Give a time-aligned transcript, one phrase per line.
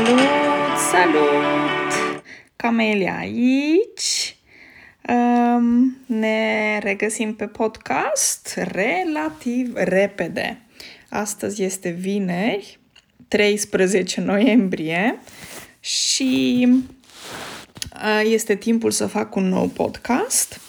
[0.00, 2.22] Salut, salut!
[2.56, 4.36] Camelia aici.
[5.08, 10.60] Um, ne regăsim pe podcast relativ repede.
[11.08, 12.78] Astăzi este vineri,
[13.28, 15.18] 13 noiembrie
[15.80, 16.66] și
[17.94, 20.60] uh, este timpul să fac un nou podcast.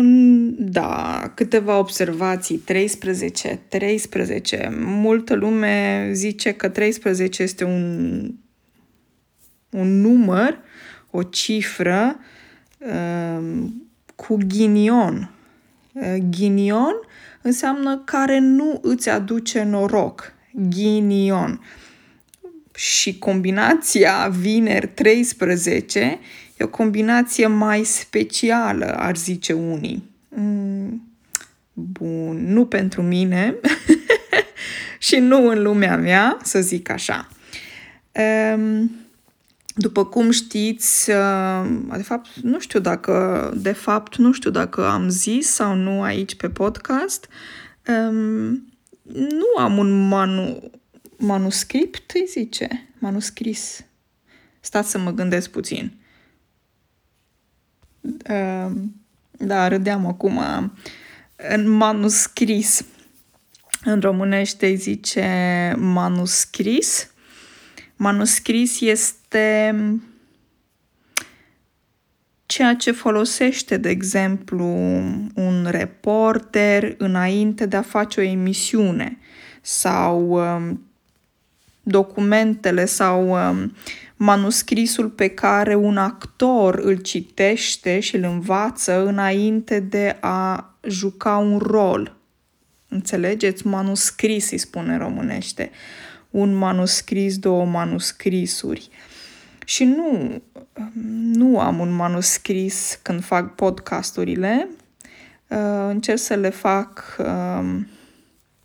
[0.00, 2.56] Uh, da, câteva observații.
[2.56, 3.60] 13.
[3.68, 4.72] 13.
[4.80, 8.34] Multă lume zice că 13 este un,
[9.70, 10.58] un număr,
[11.10, 12.18] o cifră
[12.78, 13.64] uh,
[14.14, 15.30] cu ghinion.
[15.92, 16.94] Uh, ghinion
[17.42, 20.32] înseamnă care nu îți aduce noroc.
[20.52, 21.60] Ghinion.
[22.74, 26.18] Și combinația vineri 13
[26.60, 30.10] e o combinație mai specială, ar zice unii.
[30.28, 31.02] Mm,
[31.72, 33.54] bun, nu pentru mine
[34.98, 37.28] și nu în lumea mea, să zic așa.
[38.54, 38.90] Um,
[39.74, 45.08] după cum știți, uh, de fapt, nu știu dacă, de fapt, nu știu dacă am
[45.08, 47.28] zis sau nu aici pe podcast,
[47.86, 48.68] um,
[49.12, 50.70] nu am un manu,
[51.16, 53.84] manuscript, îi zice, manuscris.
[54.60, 55.99] Stați să mă gândesc puțin.
[58.02, 58.94] Um,
[59.30, 60.40] da, râdeam acum
[61.36, 62.84] în manuscris.
[63.84, 67.10] În românește îi zice manuscris.
[67.96, 69.74] Manuscris este
[72.46, 74.66] ceea ce folosește, de exemplu,
[75.34, 79.18] un reporter înainte de a face o emisiune
[79.60, 80.86] sau um,
[81.82, 83.74] documentele sau um,
[84.22, 91.58] manuscrisul pe care un actor îl citește și îl învață înainte de a juca un
[91.58, 92.16] rol.
[92.88, 93.66] Înțelegeți?
[93.66, 95.70] Manuscris îi spune în românește.
[96.30, 98.88] Un manuscris, două manuscrisuri.
[99.64, 100.42] Și nu,
[101.32, 104.68] nu am un manuscris când fac podcasturile.
[105.48, 105.58] Uh,
[105.88, 107.86] încerc să le fac um,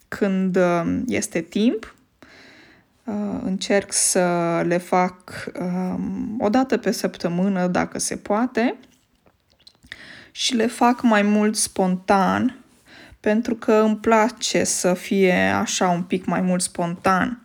[0.08, 1.95] când um, este timp Uh,
[3.44, 8.76] încerc să le fac um, o dată pe săptămână, dacă se poate,
[10.32, 12.60] și le fac mai mult spontan,
[13.20, 17.44] pentru că îmi place să fie așa un pic mai mult spontan.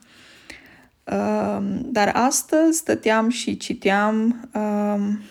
[1.05, 5.23] Um, dar astăzi stăteam și citeam um,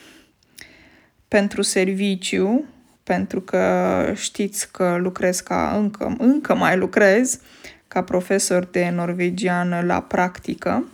[1.28, 2.66] pentru serviciu,
[3.04, 7.40] pentru că știți că lucrez ca încă, încă mai lucrez
[7.90, 10.88] ca profesor de norvegiană la practică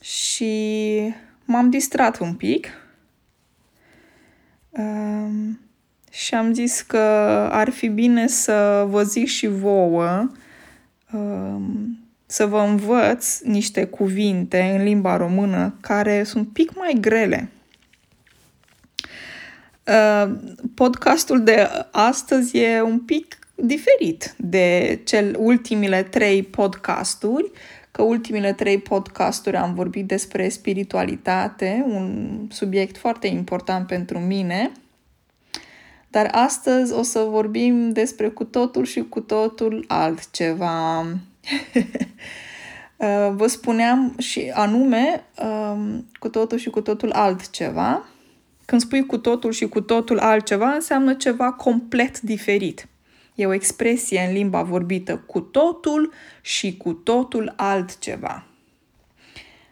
[0.00, 2.66] și m-am distrat un pic
[4.70, 5.60] um,
[6.10, 6.98] și am zis că
[7.50, 10.30] ar fi bine să vă zic și vouă
[11.12, 17.50] um, să vă învăț niște cuvinte în limba română care sunt un pic mai grele.
[19.86, 20.32] Uh,
[20.74, 27.50] podcastul de astăzi e un pic diferit de cel ultimile trei podcasturi,
[27.90, 34.72] că ultimile trei podcasturi am vorbit despre spiritualitate, un subiect foarte important pentru mine.
[36.08, 41.06] Dar astăzi o să vorbim despre cu totul și cu totul altceva.
[42.96, 48.06] Uh, vă spuneam și anume um, cu totul și cu totul altceva.
[48.64, 52.88] Când spui cu totul și cu totul altceva, înseamnă ceva complet diferit.
[53.34, 58.46] E o expresie în limba vorbită cu totul și cu totul altceva.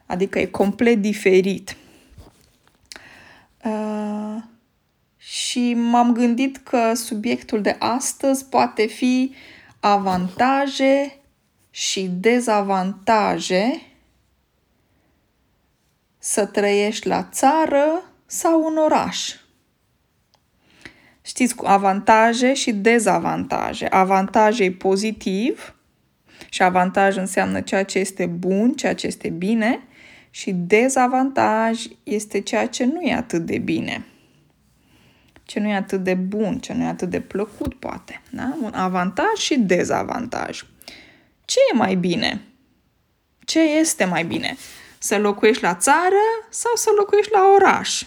[0.06, 1.76] Adică e complet diferit.
[3.64, 4.42] Uh,
[5.16, 9.34] și m-am gândit că subiectul de astăzi poate fi
[9.80, 11.20] avantaje
[11.70, 13.82] și dezavantaje
[16.18, 19.34] să trăiești la țară sau în oraș.
[21.32, 23.86] Știți, cu avantaje și dezavantaje.
[23.86, 25.74] Avantaje e pozitiv
[26.48, 29.82] și avantaj înseamnă ceea ce este bun, ceea ce este bine
[30.30, 34.04] și dezavantaj este ceea ce nu e atât de bine.
[35.42, 38.20] Ce nu e atât de bun, ce nu e atât de plăcut, poate.
[38.30, 38.56] Da?
[38.62, 40.64] Un avantaj și dezavantaj.
[41.44, 42.40] Ce e mai bine?
[43.44, 44.56] Ce este mai bine?
[44.98, 48.02] Să locuiești la țară sau să locuiești la oraș?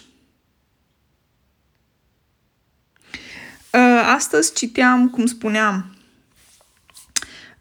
[4.14, 5.96] Astăzi citeam, cum spuneam,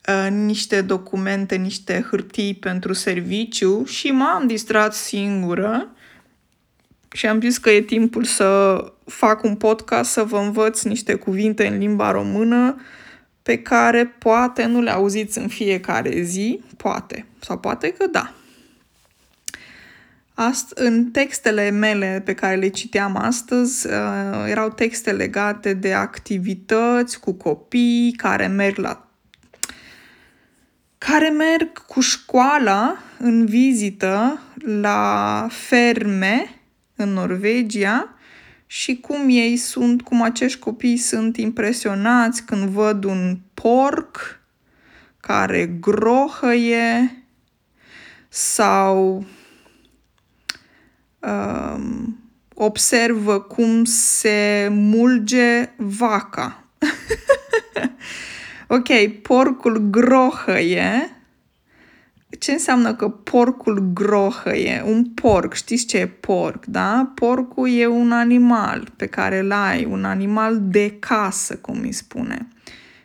[0.08, 5.90] uh, niște documente, niște hârtii pentru serviciu și m-am distrat singură
[7.12, 11.68] și am zis că e timpul să fac un podcast, să vă învăț niște cuvinte
[11.68, 12.82] în limba română
[13.44, 18.34] pe care poate nu le auziți în fiecare zi, poate, sau poate că da.
[20.36, 23.94] Ast- în textele mele pe care le citeam astăzi, uh,
[24.48, 29.10] erau texte legate de activități cu copii care merg la
[30.98, 36.62] care merg cu școala în vizită la ferme
[36.96, 38.16] în Norvegia
[38.66, 44.40] și cum ei sunt, cum acești copii sunt impresionați când văd un porc
[45.20, 47.24] care grohăie
[48.30, 49.26] sau
[51.26, 52.18] um,
[52.54, 56.64] observă cum se mulge vaca.
[58.68, 61.10] ok, porcul grohăie.
[62.40, 64.84] Ce înseamnă că porcul grohăie?
[64.86, 67.12] Un porc, știți ce e porc, da?
[67.16, 72.48] Porcul e un animal pe care îl ai, un animal de casă, cum îi spune.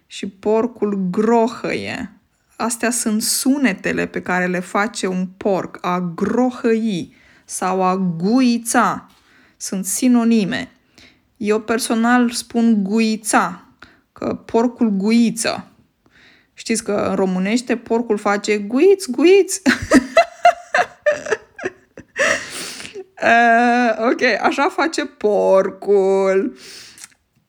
[0.06, 2.12] Și porcul grohăie.
[2.56, 7.14] Astea sunt sunetele pe care le face un porc, a grohăi
[7.50, 9.06] sau a guița.
[9.56, 10.70] Sunt sinonime.
[11.36, 13.64] Eu personal spun guița,
[14.12, 15.66] că porcul guiță.
[16.52, 19.56] Știți că în românește porcul face guiț, guiț.
[23.22, 26.56] uh, ok, așa face porcul.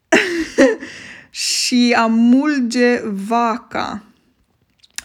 [1.29, 4.03] și a mulge vaca.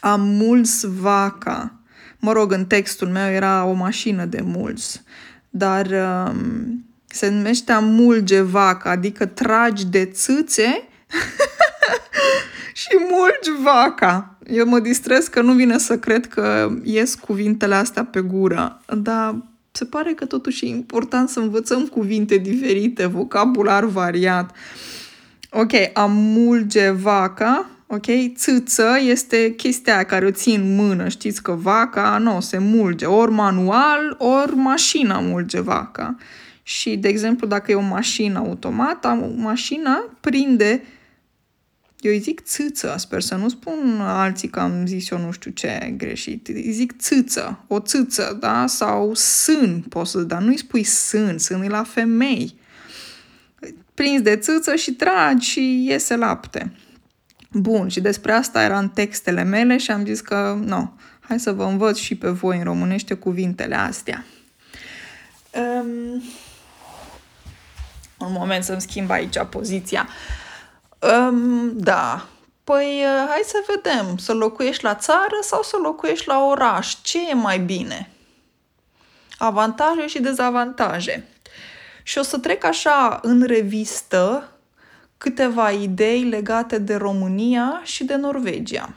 [0.00, 1.75] A muls vaca.
[2.26, 5.02] Mă rog, în textul meu era o mașină de mulți,
[5.50, 10.88] dar um, se numește a mulge vaca, adică tragi de țâțe
[12.80, 14.38] și mulgi vaca.
[14.46, 19.36] Eu mă distrez că nu vine să cred că ies cuvintele astea pe gură, dar
[19.72, 24.56] se pare că totuși e important să învățăm cuvinte diferite, vocabular variat.
[25.50, 28.06] Ok, a mulge vaca ok?
[28.34, 33.30] Țâță este chestia care o țin în mână, știți că vaca nu se mulge, ori
[33.32, 36.16] manual, ori mașina mulge vaca.
[36.62, 40.82] Și, de exemplu, dacă e o mașină automată, mașina prinde
[42.00, 45.50] eu îi zic țâță, sper să nu spun alții că am zis eu nu știu
[45.50, 46.48] ce greșit.
[46.48, 48.66] Îi zic țâță, o țâță, da?
[48.66, 52.54] Sau sân, poți să dar nu-i spui sân, sân e la femei.
[53.94, 56.72] Prins de țâță și tragi și iese lapte.
[57.58, 61.52] Bun, și despre asta era în textele mele și am zis că, nu, hai să
[61.52, 64.24] vă învăț și pe voi în românește cuvintele astea.
[65.50, 66.22] Um,
[68.18, 70.08] un moment să-mi schimb aici poziția.
[70.98, 72.26] Um, da,
[72.64, 77.34] păi hai să vedem, să locuiești la țară sau să locuiești la oraș, ce e
[77.34, 78.10] mai bine?
[79.38, 81.28] Avantaje și dezavantaje.
[82.02, 84.50] Și o să trec așa în revistă
[85.18, 88.94] câteva idei legate de România și de Norvegia.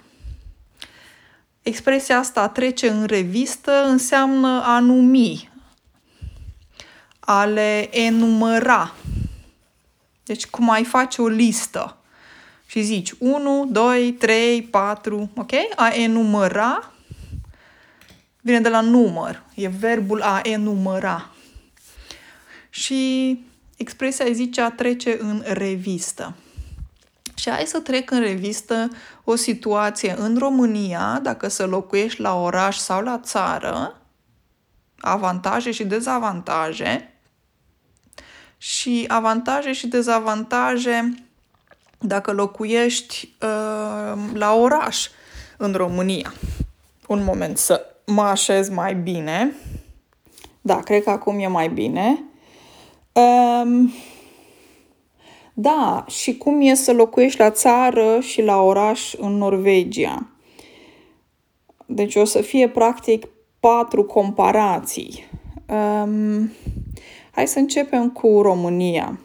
[1.62, 5.52] Expresia asta trece în revistă înseamnă a numi,
[7.20, 8.94] a le enumăra.
[10.24, 11.98] Deci cum ai face o listă
[12.66, 15.52] și zici 1, 2, 3, 4, ok?
[15.76, 16.92] A enumăra
[18.42, 21.30] vine de la număr, e verbul a enumăra.
[22.70, 23.40] Și
[23.80, 26.36] expresia zice a trece în revistă.
[27.36, 28.88] Și hai să trec în revistă
[29.24, 34.02] o situație în România, dacă să locuiești la oraș sau la țară,
[35.00, 37.14] avantaje și dezavantaje,
[38.58, 41.24] și avantaje și dezavantaje
[42.00, 45.08] dacă locuiești uh, la oraș
[45.58, 46.34] în România.
[47.08, 49.56] Un moment să mă așez mai bine.
[50.62, 52.24] Da, cred că acum e mai bine.
[53.14, 53.92] Um,
[55.54, 60.28] da, și cum e să locuiești la țară și la oraș în Norvegia?
[61.86, 63.28] Deci o să fie practic
[63.60, 65.24] patru comparații.
[65.70, 66.52] Um,
[67.32, 69.20] hai să începem cu România.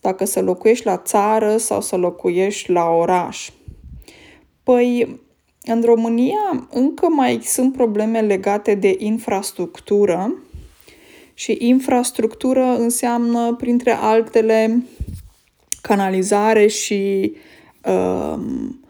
[0.00, 3.50] Dacă să locuiești la țară sau să locuiești la oraș.
[4.62, 5.20] Păi,
[5.62, 10.41] în România încă mai sunt probleme legate de infrastructură
[11.42, 14.82] și infrastructură înseamnă, printre altele,
[15.80, 17.32] canalizare și
[17.84, 18.84] um,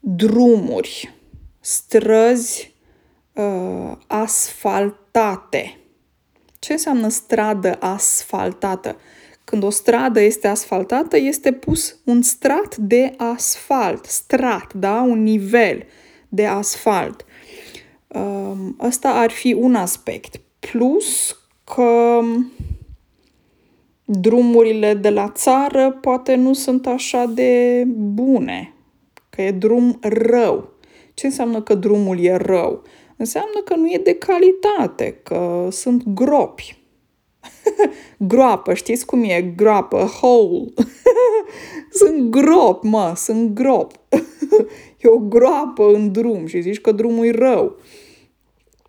[0.00, 1.14] drumuri,
[1.60, 2.74] străzi
[3.32, 5.78] uh, asfaltate.
[6.58, 8.96] Ce înseamnă stradă asfaltată?
[9.44, 15.00] Când o stradă este asfaltată, este pus un strat de asfalt, strat, da?
[15.00, 15.84] Un nivel
[16.28, 17.24] de asfalt.
[18.06, 20.40] Um, ăsta ar fi un aspect.
[20.58, 22.20] Plus că
[24.04, 28.74] drumurile de la țară poate nu sunt așa de bune
[29.30, 30.72] că e drum rău.
[31.14, 32.82] Ce înseamnă că drumul e rău?
[33.16, 36.82] Înseamnă că nu e de calitate, că sunt gropi.
[38.32, 40.72] groapă, știți cum e groapă, hole.
[41.98, 43.92] sunt grop, mă, sunt grop.
[45.02, 47.76] e o groapă în drum și zici că drumul e rău.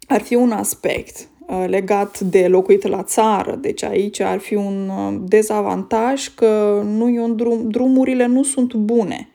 [0.07, 3.55] Ar fi un aspect uh, legat de locuit la țară.
[3.55, 8.73] Deci aici ar fi un uh, dezavantaj că nu e un drum, drumurile nu sunt
[8.73, 9.29] bune.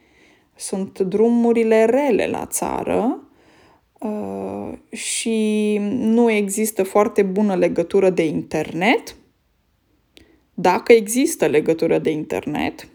[0.56, 3.22] Sunt drumurile rele la țară
[4.00, 9.16] uh, și nu există foarte bună legătură de internet.
[10.54, 12.88] Dacă există legătură de internet,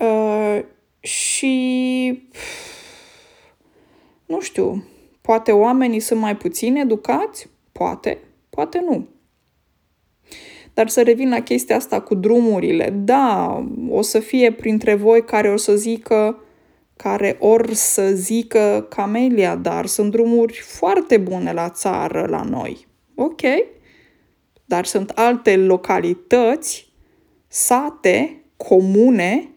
[0.00, 0.60] uh,
[1.00, 2.28] și
[4.26, 4.84] nu știu,
[5.20, 7.48] poate oamenii sunt mai puțin educați?
[7.72, 8.18] Poate,
[8.50, 9.08] poate nu.
[10.74, 12.90] Dar să revin la chestia asta cu drumurile.
[12.90, 16.42] Da, o să fie printre voi care o să zică,
[16.96, 22.86] care or să zică Camelia, dar sunt drumuri foarte bune la țară, la noi.
[23.14, 23.40] Ok,
[24.64, 26.92] dar sunt alte localități,
[27.48, 29.48] sate, comune,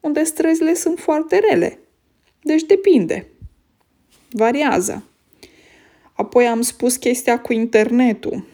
[0.00, 1.78] unde străzile sunt foarte rele.
[2.42, 3.28] Deci depinde.
[4.30, 5.04] Variază.
[6.12, 8.44] Apoi am spus chestia cu internetul.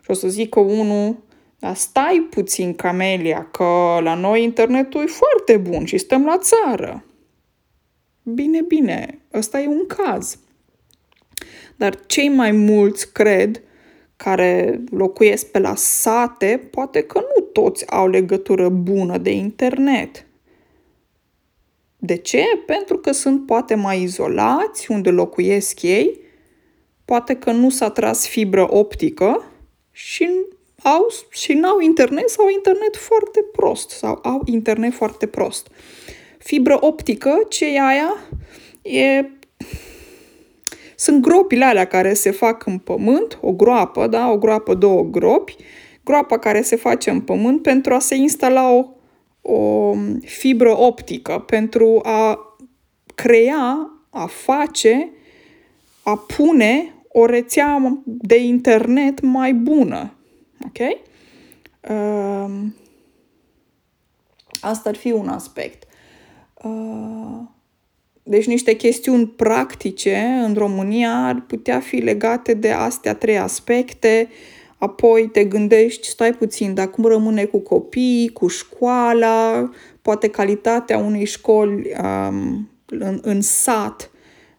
[0.00, 1.16] Și o să zică unul,
[1.58, 7.04] dar stai puțin, Camelia, că la noi internetul e foarte bun și stăm la țară.
[8.22, 10.38] Bine, bine, ăsta e un caz.
[11.76, 13.62] Dar cei mai mulți cred
[14.16, 20.25] care locuiesc pe la sate, poate că nu toți au legătură bună de internet.
[22.06, 22.44] De ce?
[22.66, 26.20] Pentru că sunt poate mai izolați unde locuiesc ei,
[27.04, 29.44] poate că nu s-a tras fibră optică
[29.90, 30.28] și
[30.82, 35.66] au și n-au internet sau internet foarte prost sau au internet foarte prost.
[36.38, 38.16] Fibră optică, ce e aia?
[38.82, 39.24] E
[40.96, 45.56] sunt gropile alea care se fac în pământ, o groapă, da, o groapă, două gropi,
[46.04, 48.95] groapa care se face în pământ pentru a se instala o
[49.48, 52.38] o fibră optică pentru a
[53.14, 55.10] crea, a face,
[56.02, 60.12] a pune o rețea de internet mai bună.
[60.64, 60.78] Ok?
[61.90, 62.54] Uh,
[64.60, 65.86] asta ar fi un aspect.
[66.62, 67.40] Uh,
[68.22, 74.55] deci niște chestiuni practice în România ar putea fi legate de astea trei aspecte uh,
[74.78, 79.70] apoi te gândești, stai puțin, dar cum rămâne cu copiii, cu școala,
[80.02, 84.10] poate calitatea unei școli um, în, în sat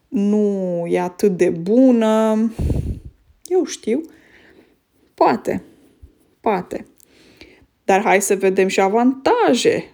[0.08, 2.52] nu e atât de bună.
[3.44, 4.00] Eu știu.
[5.14, 5.62] Poate.
[6.40, 6.86] Poate.
[7.84, 9.90] Dar hai să vedem și avantaje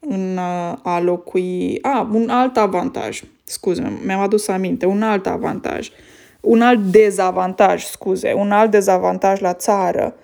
[0.00, 0.38] în
[0.82, 1.78] a locui...
[1.82, 3.22] A, un alt avantaj.
[3.44, 4.86] Scuze, mi-am adus aminte.
[4.86, 5.88] Un alt avantaj.
[5.88, 5.94] Uh,
[6.42, 10.14] un alt dezavantaj, scuze, un alt dezavantaj la țară,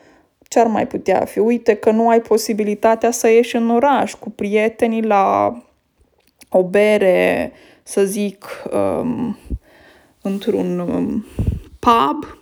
[0.49, 1.39] ce ar mai putea fi?
[1.39, 5.53] Uite că nu ai posibilitatea să ieși în oraș cu prietenii la
[6.51, 9.39] o bere, să zic, um,
[10.23, 11.27] într-un um,
[11.79, 12.39] pub,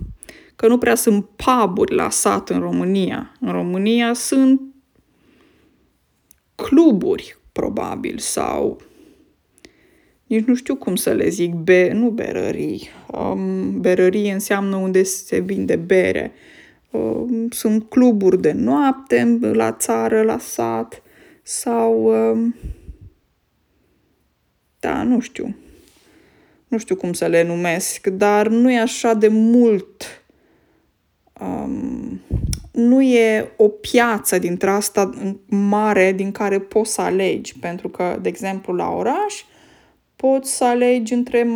[0.56, 3.36] că nu prea sunt puburi la sat în România.
[3.40, 4.60] În România sunt
[6.54, 8.80] cluburi, probabil, sau
[10.26, 12.88] nici nu știu cum să le zic, be, nu berării.
[13.16, 16.32] Um, berării înseamnă unde se vinde bere.
[16.90, 21.02] Um, sunt cluburi de noapte la țară, la sat
[21.42, 22.04] sau...
[22.04, 22.54] Um,
[24.80, 25.56] da, nu știu.
[26.68, 30.22] Nu știu cum să le numesc, dar nu e așa de mult.
[31.40, 32.20] Um,
[32.72, 35.10] nu e o piață dintre asta
[35.46, 39.44] mare din care poți să alegi, pentru că, de exemplu, la oraș,
[40.16, 41.48] poți să alegi între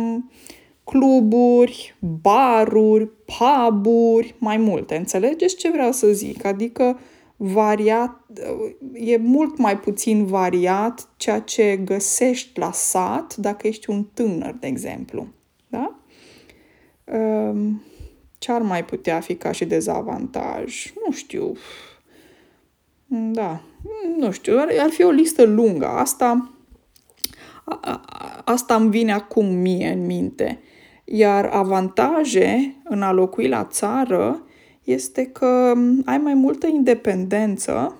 [0.91, 4.95] cluburi, baruri, puburi, mai multe.
[4.95, 6.45] Înțelegeți ce vreau să zic?
[6.45, 6.99] Adică
[7.37, 8.21] variat,
[8.93, 14.67] e mult mai puțin variat ceea ce găsești la sat dacă ești un tânăr, de
[14.67, 15.27] exemplu.
[15.67, 15.99] Da?
[17.03, 17.83] Ehm,
[18.37, 20.93] ce ar mai putea fi ca și dezavantaj?
[21.05, 21.53] Nu știu.
[23.07, 23.61] Da,
[24.17, 25.87] nu știu, ar fi o listă lungă.
[25.87, 26.51] Asta
[28.43, 30.59] Asta îmi vine acum mie în minte.
[31.13, 34.43] Iar avantaje în a locui la țară
[34.83, 35.73] este că
[36.05, 37.97] ai mai multă independență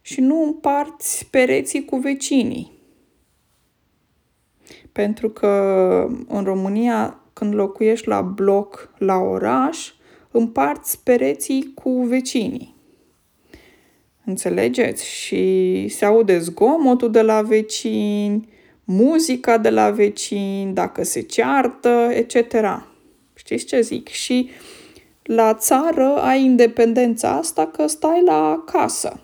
[0.00, 2.72] și nu împarți pereții cu vecinii.
[4.92, 5.48] Pentru că
[6.28, 9.92] în România, când locuiești la bloc, la oraș,
[10.30, 12.76] împarți pereții cu vecinii.
[14.24, 15.06] Înțelegeți?
[15.06, 18.48] Și se aude zgomotul de la vecini,
[18.92, 22.54] muzica de la vecini, dacă se ceartă, etc.
[23.34, 24.08] Știți ce zic?
[24.08, 24.50] Și
[25.22, 29.20] la țară ai independența asta că stai la casă.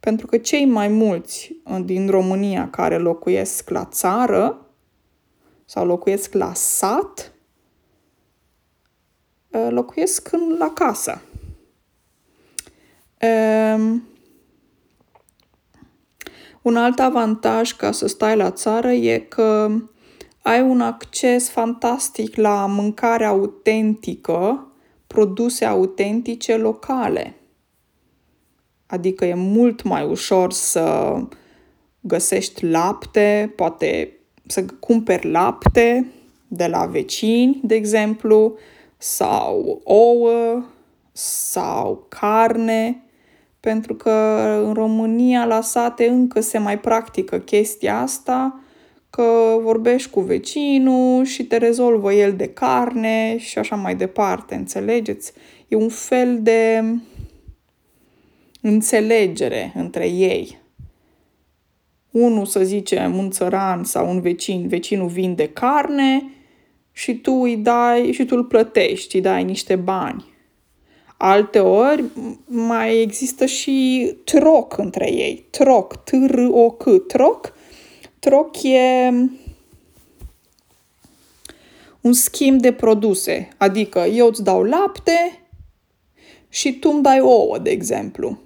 [0.00, 4.66] Pentru că cei mai mulți din România care locuiesc la țară
[5.64, 7.32] sau locuiesc la sat,
[9.52, 11.20] ă, locuiesc în, la casă.
[13.22, 14.02] Um,
[16.66, 19.70] un alt avantaj ca să stai la țară e că
[20.42, 24.66] ai un acces fantastic la mâncare autentică,
[25.06, 27.34] produse autentice locale.
[28.86, 31.16] Adică e mult mai ușor să
[32.00, 34.12] găsești lapte, poate
[34.46, 36.06] să cumperi lapte
[36.48, 38.58] de la vecini, de exemplu,
[38.98, 40.64] sau ouă,
[41.12, 43.05] sau carne,
[43.66, 44.10] pentru că
[44.64, 48.60] în România la sate încă se mai practică chestia asta,
[49.10, 55.32] că vorbești cu vecinul și te rezolvă el de carne și așa mai departe, înțelegeți?
[55.68, 56.84] E un fel de
[58.60, 60.58] înțelegere între ei.
[62.10, 66.30] Unul, să zicem, un țăran sau un vecin, vecinul vinde carne
[66.92, 70.35] și tu îi dai și tu îl plătești, îi dai niște bani.
[71.16, 72.04] Alte ori
[72.46, 75.46] mai există și troc între ei.
[75.50, 77.52] Troc, T-R-O-C, troc.
[78.18, 79.08] Troc e
[82.00, 83.48] un schimb de produse.
[83.56, 85.48] Adică eu îți dau lapte
[86.48, 88.38] și tu îmi dai ouă, de exemplu.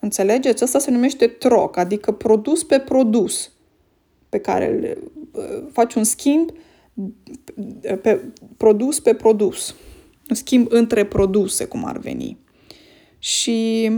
[0.00, 0.62] Înțelegeți?
[0.62, 3.52] Asta se numește troc, adică produs pe produs,
[4.28, 4.98] pe care
[5.72, 6.50] faci un schimb
[8.02, 8.24] pe
[8.56, 9.74] produs pe produs.
[10.28, 12.38] Un schimb între produse, cum ar veni.
[13.18, 13.90] Și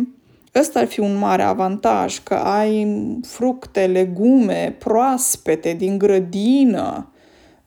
[0.55, 2.87] ăsta ar fi un mare avantaj, că ai
[3.22, 7.12] fructe, legume proaspete din grădină,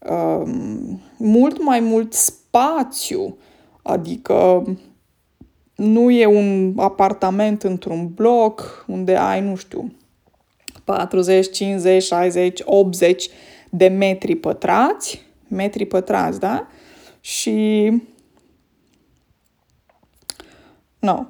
[0.09, 3.38] um, mult mai mult spațiu,
[3.81, 4.63] adică
[5.75, 9.93] nu e un apartament într-un bloc unde ai, nu știu,
[10.83, 13.29] 40, 50, 60, 80
[13.69, 16.67] de metri pătrați, metri pătrați, da?
[17.21, 17.91] Și
[21.03, 21.27] nu,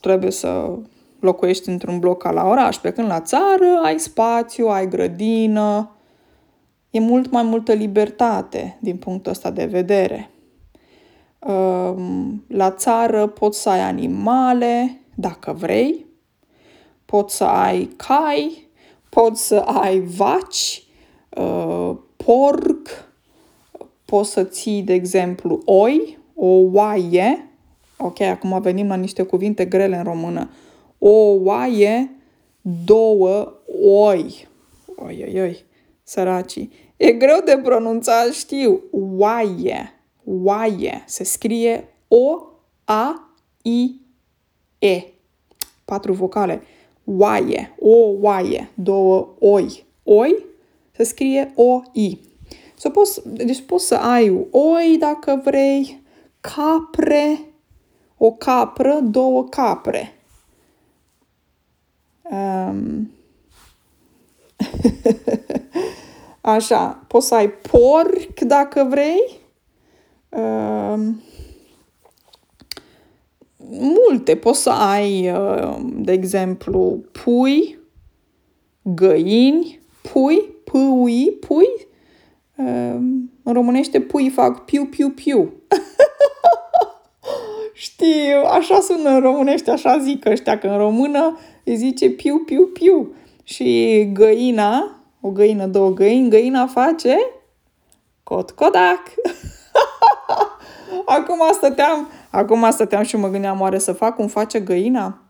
[0.00, 0.78] trebuie să
[1.18, 5.90] locuiești într-un bloc ca la oraș, pe când la țară ai spațiu, ai grădină,
[6.90, 10.30] e mult mai multă libertate din punctul ăsta de vedere.
[11.38, 16.06] Ehm, la țară poți să ai animale, dacă vrei,
[17.04, 18.68] poți să ai cai,
[19.08, 20.84] poți să ai vaci,
[21.28, 22.88] uh, porc,
[24.04, 27.49] poți să ții, de exemplu, oi, o oaie,
[28.00, 30.50] ok, acum venim la niște cuvinte grele în română,
[30.98, 31.10] o
[31.42, 32.10] oaie,
[32.84, 34.48] două oi,
[34.96, 35.64] oi, oi, oi,
[36.02, 36.72] săracii.
[36.96, 39.92] E greu de pronunțat, știu, oaie,
[40.24, 41.02] oaie.
[41.06, 43.34] Se scrie O-A-I-E.
[45.84, 46.62] Patru vocale.
[47.04, 49.84] Oaie, o oaie, două oi.
[50.02, 50.48] Oi
[51.00, 52.20] se scrie O-I.
[52.76, 56.02] So, poți, deci poți să ai oi dacă vrei,
[56.40, 57.40] capre,
[58.22, 60.14] o capră, două capre.
[62.22, 63.10] Um.
[66.40, 69.40] Așa, poți să ai porc dacă vrei,
[70.30, 71.22] Ehm,
[73.70, 74.36] multe.
[74.36, 77.78] Poți să ai, ehm, de exemplu, pui,
[78.82, 79.80] găini,
[80.12, 81.68] pui, pui, pui.
[82.56, 85.52] Ehm, în românește pui fac piu, piu, piu.
[88.00, 92.66] Știu, așa sună în românește, așa zic ăștia, că în română îi zice piu, piu,
[92.66, 93.14] piu.
[93.44, 97.16] Și găina, o găină, două găini, găina face
[98.22, 99.02] cot, codac.
[101.16, 105.22] acum stăteam, acum stăteam și mă gândeam, oare să fac cum face găina?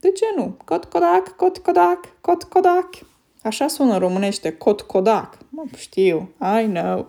[0.00, 0.56] De ce nu?
[0.64, 2.88] Cot codac, cot codac, cot codac.
[3.42, 5.38] Așa sună românește, cot codac.
[5.48, 7.06] Mă, știu, I know.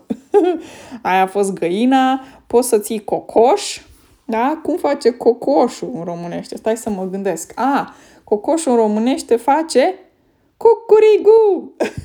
[1.01, 3.79] Aia a fost găina, poți să ții cocoș,
[4.29, 4.59] da?
[4.63, 6.57] Cum face cocoșul în românește?
[6.57, 7.51] Stai să mă gândesc.
[7.55, 9.95] A, cocoșul în românește face
[10.57, 11.73] cucurigu.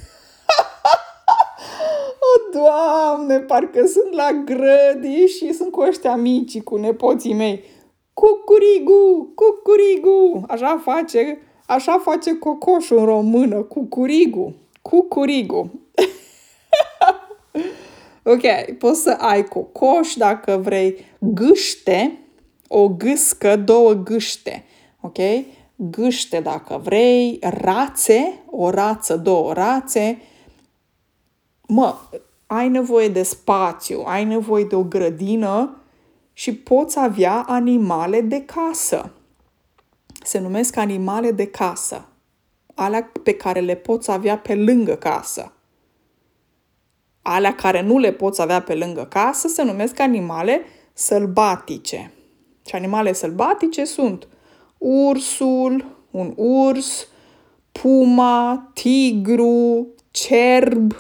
[2.24, 7.64] O, Doamne, parcă sunt la grădi și sunt cu ăștia mici, cu nepoții mei.
[8.14, 15.70] Cucurigu, cucurigu, așa face, așa face cocoșul în română, cucurigu, cucurigu.
[18.22, 22.18] ok, poți să ai cocoș dacă vrei, gâște,
[22.68, 24.64] o gâscă, două gâște,
[25.00, 25.18] ok?
[25.90, 30.22] gâște dacă vrei, rațe, o rață, două rațe.
[31.68, 31.96] Mă,
[32.46, 35.76] ai nevoie de spațiu, ai nevoie de o grădină
[36.32, 39.10] și poți avea animale de casă.
[40.24, 42.06] Se numesc animale de casă.
[42.74, 45.52] Alea pe care le poți avea pe lângă casă.
[47.22, 50.60] Alea care nu le poți avea pe lângă casă se numesc animale
[50.92, 52.12] sălbatice.
[52.66, 54.28] Și animale sălbatice sunt
[54.78, 57.08] ursul, un urs,
[57.72, 60.92] puma, tigru, cerb,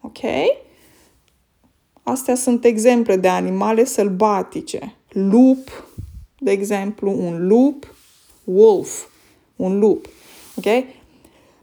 [0.00, 0.20] ok?
[2.02, 4.94] Astea sunt exemple de animale sălbatice.
[5.08, 5.86] Lup,
[6.38, 7.94] de exemplu, un lup,
[8.44, 9.06] wolf,
[9.56, 10.06] un lup,
[10.56, 10.84] ok?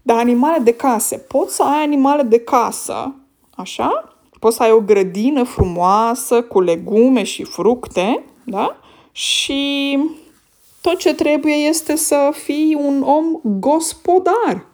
[0.01, 1.17] Dar animale de casă.
[1.17, 3.15] Poți să ai animale de casă,
[3.59, 4.17] așa?
[4.39, 8.79] Poți să ai o grădină frumoasă cu legume și fructe, da?
[9.11, 9.97] Și
[10.81, 14.65] tot ce trebuie este să fii un om gospodar.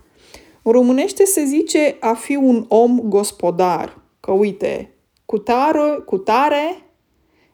[0.62, 3.98] În românește se zice a fi un om gospodar.
[4.20, 4.94] Că uite,
[5.26, 6.86] cu tare, cu tare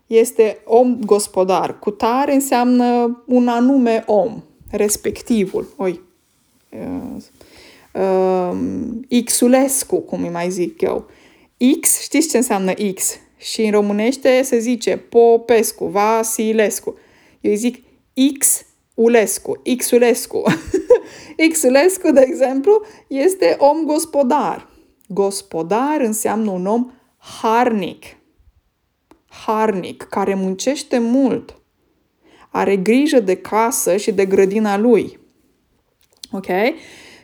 [0.07, 1.79] este om gospodar.
[1.79, 5.67] Cu tare înseamnă un anume om, respectivul.
[5.77, 6.01] Oi,
[6.69, 7.23] uh,
[9.09, 11.05] uh, Xulescu, cum îi mai zic eu.
[11.79, 13.19] X, știți ce înseamnă X?
[13.37, 16.97] Și în românește se zice Popescu, Vasilescu.
[17.41, 17.83] Eu zic
[18.37, 20.43] X Ulescu, Xulescu.
[21.51, 24.69] Xulescu, de exemplu, este om gospodar.
[25.07, 28.05] Gospodar înseamnă un om harnic.
[29.27, 31.61] Harnic, care muncește mult.
[32.49, 35.19] Are grijă de casă și de grădina lui.
[36.31, 36.47] Ok?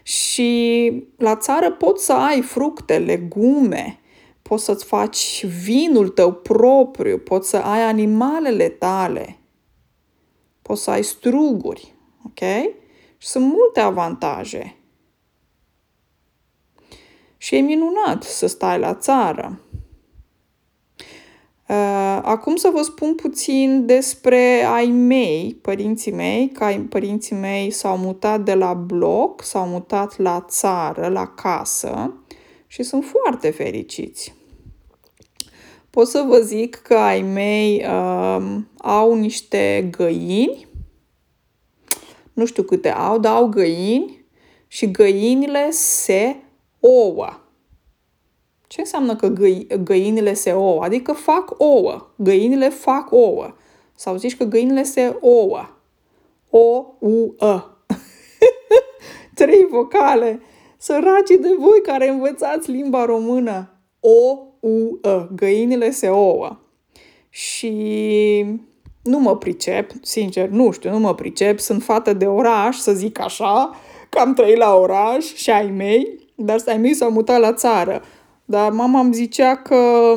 [0.04, 4.00] Și la țară poți să ai fructe, legume,
[4.48, 9.38] poți să-ți faci vinul tău propriu, poți să ai animalele tale,
[10.62, 12.40] poți să ai struguri, ok?
[13.18, 14.78] Și sunt multe avantaje.
[17.38, 19.60] Și e minunat să stai la țară.
[21.70, 27.98] Uh, acum să vă spun puțin despre ai mei, părinții mei, că părinții mei s-au
[27.98, 32.14] mutat de la bloc, s-au mutat la țară, la casă
[32.68, 34.37] și sunt foarte fericiți.
[35.98, 40.68] Pot să vă zic că ai mei uh, au niște găini,
[42.34, 44.26] nu știu câte au, dar au găini
[44.68, 46.36] și găinile se
[46.80, 47.28] ouă.
[48.68, 50.84] Ce înseamnă că găi, găinile se ouă?
[50.84, 52.08] Adică fac ouă.
[52.16, 53.56] Găinile fac ouă.
[53.96, 55.70] Sau zici că găinile se ouă.
[56.50, 57.78] O-U-ă.
[59.36, 60.42] Trei vocale.
[60.78, 63.72] Săracii de voi care învățați limba română.
[64.60, 65.28] O-U-ă.
[65.36, 66.58] Găinile se ouă.
[67.30, 68.46] Și
[69.04, 71.60] nu mă pricep, sincer, nu știu, nu mă pricep.
[71.60, 73.76] Sunt fată de oraș, să zic așa,
[74.10, 78.02] că am trăit la oraș și ai mei, dar ai mei s-au mutat la țară.
[78.46, 80.14] Dar mama îmi zicea că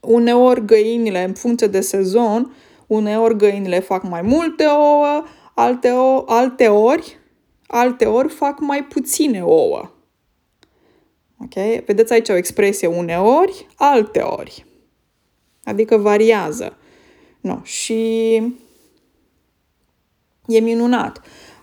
[0.00, 2.54] uneori găinile, în funcție de sezon,
[2.86, 5.24] uneori găinile fac mai multe ouă,
[5.54, 7.18] alte, o, alte ori,
[7.66, 9.90] alte ori fac mai puține ouă.
[11.38, 11.84] Ok?
[11.84, 14.66] Vedeți aici o expresie uneori, alte ori.
[15.64, 16.76] Adică variază.
[17.40, 18.34] No, și
[20.46, 21.22] e minunat.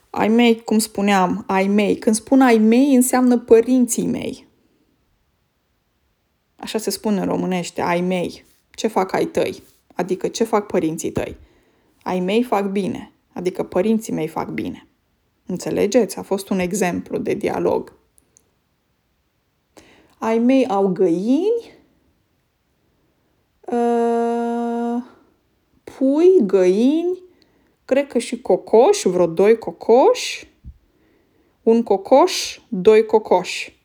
[0.09, 1.95] Ai mei, cum spuneam, ai mei.
[1.95, 4.47] Când spun ai mei, înseamnă părinții mei.
[6.55, 8.45] Așa se spune în românește, ai mei.
[8.71, 9.63] Ce fac ai tăi?
[9.95, 11.37] Adică ce fac părinții tăi?
[12.03, 14.87] Ai mei fac bine, adică părinții mei fac bine.
[15.45, 16.17] Înțelegeți?
[16.17, 17.93] A fost un exemplu de dialog.
[20.23, 21.73] Ai mei au găini,
[23.61, 25.03] uh,
[25.83, 27.23] pui, găini,
[27.85, 30.51] cred că și cocoși, vreo doi cocoși,
[31.63, 33.79] un cocoș, doi cocoși.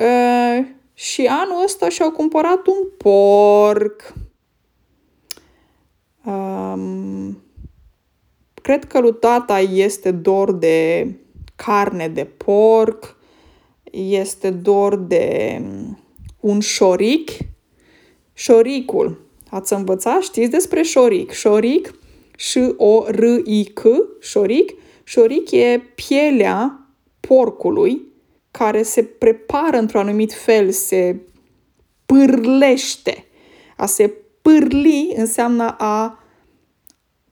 [0.00, 4.12] Uh, și anul ăsta și-au cumpărat un porc.
[6.24, 7.42] Um,
[8.62, 11.08] cred că lui tata este dor de
[11.56, 13.13] carne de porc,
[13.94, 15.60] este dor de
[16.40, 17.30] un șoric.
[18.32, 19.26] Șoricul.
[19.50, 20.22] Ați învățat?
[20.22, 21.30] Știți despre șoric?
[21.30, 21.94] Șoric,
[22.36, 23.82] și o r i c
[24.20, 24.74] șoric.
[25.04, 26.88] Șoric e pielea
[27.20, 28.02] porcului
[28.50, 31.20] care se prepară într-un anumit fel, se
[32.06, 33.24] pârlește.
[33.76, 36.18] A se pârli înseamnă a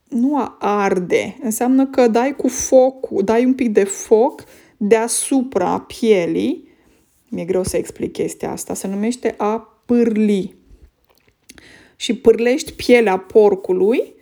[0.08, 4.44] nu a arde, înseamnă că dai cu foc, dai un pic de foc
[4.82, 6.68] deasupra pielii.
[7.28, 8.74] Mi-e greu să explic chestia asta.
[8.74, 10.54] Se numește a pârli.
[11.96, 14.14] Și pârlești pielea porcului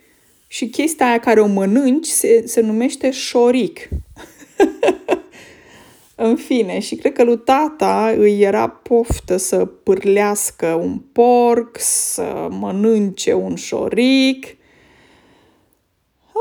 [0.47, 3.89] și chestia aia care o mănânci se, se numește șoric.
[6.15, 12.47] În fine, și cred că lui tata îi era poftă să pârlească un porc, să
[12.49, 14.57] mănânce un șoric.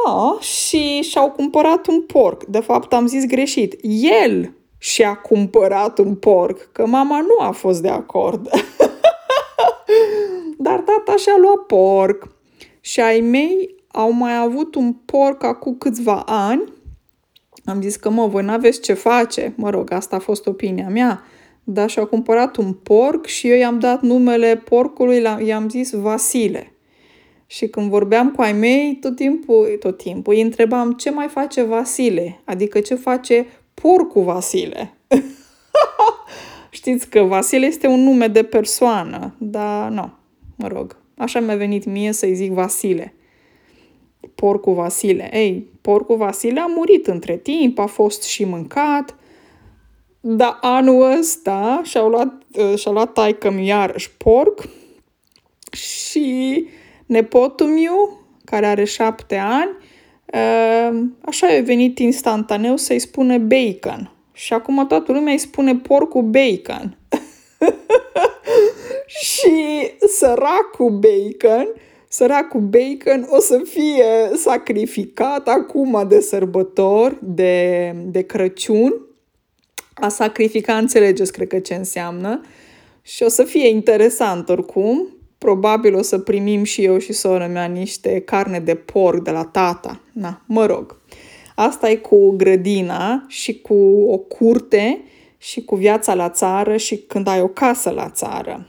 [0.07, 2.45] Ah, și și-au cumpărat un porc.
[2.45, 3.77] De fapt, am zis greșit.
[4.21, 8.51] El și-a cumpărat un porc, că mama nu a fost de acord.
[10.59, 12.29] Dar tata și-a luat porc.
[12.81, 16.63] Și ai mei au mai avut un porc acum câțiva ani
[17.65, 19.53] am zis că, mă, voi n-aveți ce face.
[19.57, 21.23] Mă rog, asta a fost opinia mea.
[21.65, 26.73] Dar și-au cumpărat un porc și eu i-am dat numele porcului, i-am zis Vasile.
[27.51, 31.63] Și când vorbeam cu ai mei, tot timpul, tot timpul, îi întrebam ce mai face
[31.63, 34.95] Vasile, adică ce face porcul Vasile.
[36.71, 40.11] Știți că Vasile este un nume de persoană, dar nu,
[40.57, 43.15] mă rog, așa mi-a venit mie să-i zic Vasile
[44.35, 45.31] porcul Vasile.
[45.33, 49.17] Ei, porcul Vasile a murit între timp, a fost și mâncat,
[50.21, 54.69] dar anul ăsta și-a luat, uh, și-a luat taică iarăși porc
[55.73, 56.67] și
[57.11, 59.71] nepotul meu, care are șapte ani,
[60.27, 64.13] uh, așa a venit instantaneu să-i spune bacon.
[64.33, 66.97] Și acum toată lumea îi spune porcul bacon.
[69.23, 69.51] și
[70.09, 71.69] săracul bacon
[72.09, 78.95] săracul bacon o să fie sacrificat acum de sărbători, de, de Crăciun.
[79.95, 82.41] A sacrifica, înțelegeți, cred că ce înseamnă.
[83.03, 85.20] Și o să fie interesant oricum.
[85.45, 89.45] Probabil o să primim și eu și sora mea niște carne de porc de la
[89.45, 90.01] tata.
[90.13, 91.01] Na, mă rog.
[91.55, 93.75] Asta e cu grădina și cu
[94.09, 95.03] o curte
[95.39, 98.67] și cu viața la țară și când ai o casă la țară.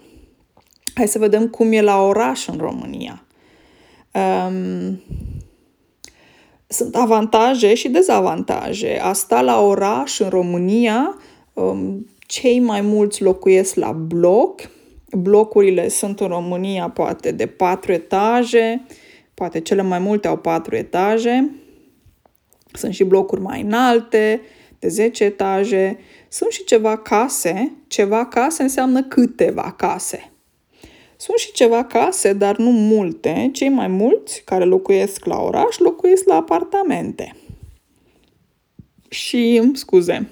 [0.94, 3.26] Hai să vedem cum e la oraș în România.
[4.14, 5.02] Um,
[6.68, 9.00] sunt avantaje și dezavantaje.
[9.02, 11.18] Asta la oraș, în România,
[11.54, 14.62] um, cei mai mulți locuiesc la bloc.
[15.12, 18.86] Blocurile sunt în România poate de patru etaje,
[19.34, 21.56] poate cele mai multe au patru etaje.
[22.74, 24.42] Sunt și blocuri mai înalte,
[24.80, 26.00] de 10 etaje.
[26.28, 27.74] Sunt și ceva case.
[27.88, 30.32] Ceva case înseamnă câteva case.
[31.18, 33.50] Sunt și ceva case, dar nu multe.
[33.54, 37.36] Cei mai mulți care locuiesc la oraș locuiesc la apartamente.
[39.10, 40.30] Și, scuze,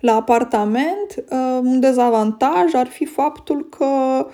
[0.00, 4.26] la apartament, uh, un dezavantaj ar fi faptul că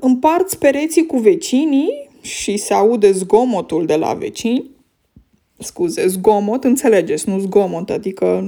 [0.00, 4.70] împarți pereții cu vecinii și se aude zgomotul de la vecini.
[5.58, 8.44] Scuze, zgomot, înțelegeți, nu zgomot, adică,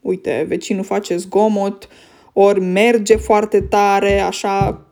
[0.00, 1.88] uite, vecinul face zgomot,
[2.32, 4.82] ori merge foarte tare, așa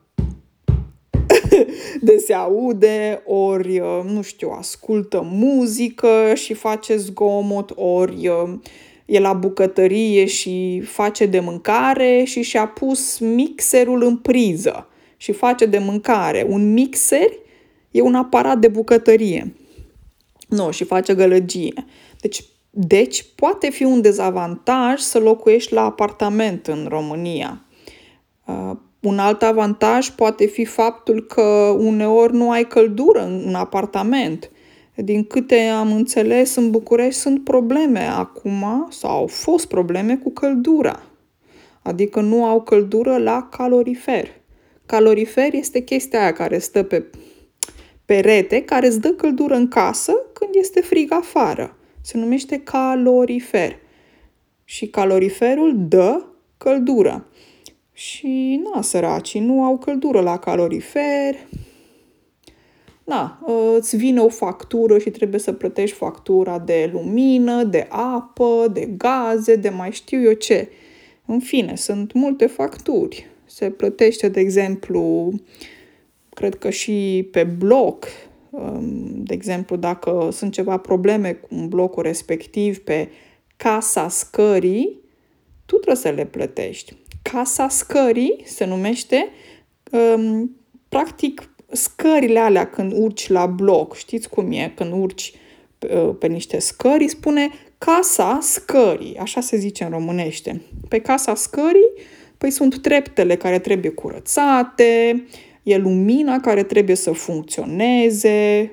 [2.00, 8.54] de se aude, ori, uh, nu știu, ascultă muzică și face zgomot, ori uh,
[9.06, 15.66] e la bucătărie și face de mâncare și și-a pus mixerul în priză și face
[15.66, 16.46] de mâncare.
[16.48, 17.28] Un mixer
[17.90, 19.54] e un aparat de bucătărie.
[20.48, 21.84] Nu, și face gălăgie.
[22.20, 22.44] Deci
[22.78, 27.64] deci, poate fi un dezavantaj să locuiești la apartament în România.
[28.46, 34.50] Uh, un alt avantaj poate fi faptul că uneori nu ai căldură în apartament.
[34.96, 41.02] Din câte am înțeles, în București sunt probleme acum, sau au fost probleme cu căldura.
[41.82, 44.28] Adică nu au căldură la calorifer.
[44.86, 47.04] Calorifer este chestia aia care stă pe
[48.04, 53.78] perete, care îți dă căldură în casă când este frig afară se numește calorifer.
[54.64, 56.24] Și caloriferul dă
[56.56, 57.26] căldură.
[57.92, 61.34] Și, na, săracii nu au căldură la calorifer.
[63.06, 63.38] Na,
[63.76, 69.56] îți vine o factură și trebuie să plătești factura de lumină, de apă, de gaze,
[69.56, 70.68] de mai știu eu ce.
[71.26, 73.26] În fine, sunt multe facturi.
[73.44, 75.32] Se plătește, de exemplu,
[76.28, 78.06] cred că și pe bloc
[79.08, 83.08] de exemplu, dacă sunt ceva probleme cu un blocul respectiv pe
[83.56, 85.00] casa scării,
[85.66, 86.96] tu trebuie să le plătești.
[87.22, 89.28] Casa scării se numește,
[89.90, 90.56] um,
[90.88, 93.94] practic, scările alea când urci la bloc.
[93.94, 95.32] Știți cum e când urci
[95.78, 97.08] pe, uh, pe niște scări?
[97.08, 97.48] Spune
[97.78, 100.62] casa scării, așa se zice în românește.
[100.88, 101.92] Pe casa scării,
[102.38, 105.24] păi sunt treptele care trebuie curățate,
[105.62, 108.72] e lumina care trebuie să funcționeze.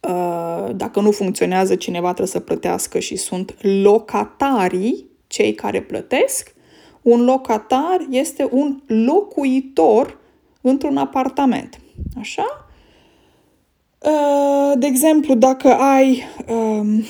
[0.00, 6.54] Uh, dacă nu funcționează, cineva trebuie să plătească și sunt locatarii, cei care plătesc.
[7.02, 10.18] Un locatar este un locuitor
[10.62, 11.80] într-un apartament.
[12.18, 12.66] Așa?
[13.98, 16.22] Uh, de exemplu, dacă ai...
[16.48, 17.02] Um,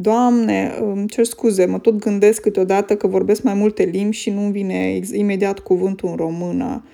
[0.00, 4.52] Doamne, îmi cer scuze, mă tot gândesc câteodată că vorbesc mai multe limbi și nu-mi
[4.52, 6.84] vine imediat cuvântul în română.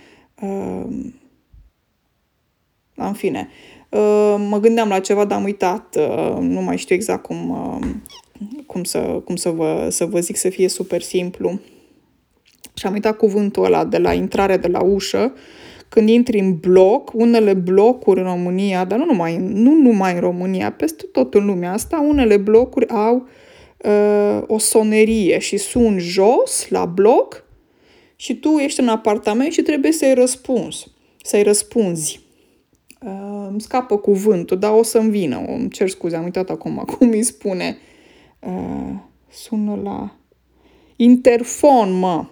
[0.43, 0.87] Uh,
[2.95, 3.49] în fine,
[3.91, 5.97] uh, mă gândeam la ceva, dar am uitat.
[5.97, 7.87] Uh, nu mai știu exact cum, uh,
[8.67, 11.61] cum, să, cum să, vă, să vă zic să fie super simplu.
[12.75, 15.33] Și am uitat cuvântul ăla de la intrare de la ușă.
[15.89, 20.73] Când intri în bloc, unele blocuri în România, dar nu numai, nu numai în România,
[20.73, 23.29] peste tot în lumea asta, unele blocuri au
[23.85, 27.45] uh, o sonerie și sun jos la bloc
[28.17, 30.87] și tu ești în apartament și trebuie să-i răspunzi,
[31.23, 32.21] să-i răspunzi.
[33.01, 35.45] Uh, îmi scapă cuvântul, dar o să-mi vină.
[35.47, 37.77] Îmi cer scuze, am uitat acum cum îi spune.
[38.41, 38.95] Uh,
[39.31, 40.17] sună la...
[41.05, 42.25] Interfon, mă!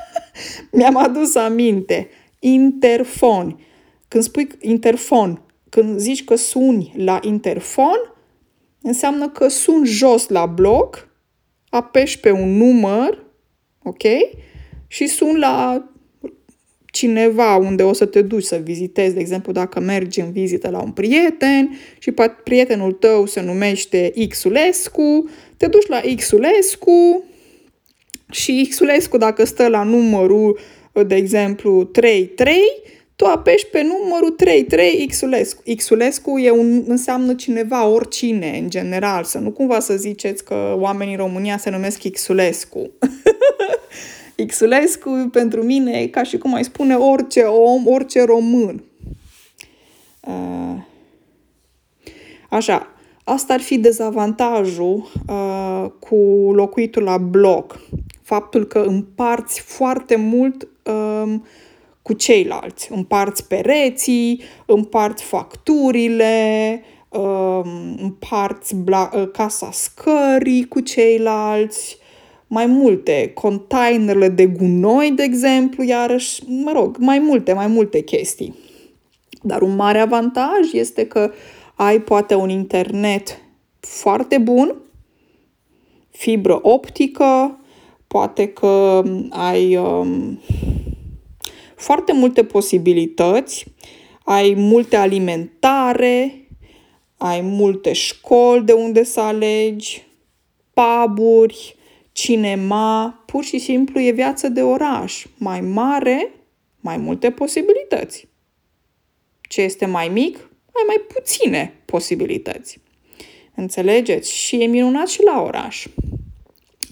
[0.76, 2.08] Mi-am adus aminte.
[2.38, 3.60] Interfon.
[4.08, 8.14] Când spui interfon, când zici că suni la interfon,
[8.82, 11.08] înseamnă că sun jos la bloc,
[11.68, 13.24] apeși pe un număr,
[13.82, 14.02] ok?
[14.86, 15.86] Și sun la
[16.86, 20.82] cineva unde o să te duci să vizitezi, de exemplu, dacă mergi în vizită la
[20.82, 27.24] un prieten și prietenul tău se numește Xulescu, te duci la Xulescu
[28.32, 30.58] și Xulescu dacă stă la numărul,
[31.06, 32.60] de exemplu, 33,
[33.16, 35.62] tu apeși pe numărul 33 Xulescu.
[35.76, 41.14] Xulescu e un, înseamnă cineva, oricine, în general, să nu cumva să ziceți că oamenii
[41.14, 42.90] în România se numesc Xulescu.
[44.46, 48.84] Xulescu pentru mine e ca și cum ai spune orice om, orice român.
[50.20, 50.76] Uh,
[52.48, 52.92] așa,
[53.24, 56.16] asta ar fi dezavantajul uh, cu
[56.52, 57.80] locuitul la bloc.
[58.22, 61.46] Faptul că împarți foarte mult um,
[62.02, 62.92] cu ceilalți.
[62.92, 71.98] Împarți pereții, împarți facturile, um, împarți bla- uh, casa scării cu ceilalți,
[72.46, 78.54] mai multe, containerele de gunoi, de exemplu, iarăși, mă rog, mai multe, mai multe chestii.
[79.42, 81.32] Dar un mare avantaj este că
[81.74, 83.38] ai poate un internet
[83.80, 84.76] foarte bun,
[86.10, 87.60] fibră optică,
[88.12, 90.40] poate că ai um,
[91.76, 93.64] foarte multe posibilități,
[94.24, 96.46] ai multe alimentare,
[97.16, 100.06] ai multe școli de unde să alegi,
[100.72, 101.76] puburi,
[102.12, 105.26] cinema, pur și simplu e viață de oraș.
[105.38, 106.30] Mai mare,
[106.80, 108.28] mai multe posibilități.
[109.40, 110.36] Ce este mai mic,
[110.72, 112.80] ai mai puține posibilități.
[113.54, 114.32] Înțelegeți?
[114.32, 115.86] Și e minunat și la oraș.